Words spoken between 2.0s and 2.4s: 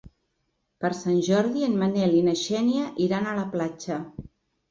i na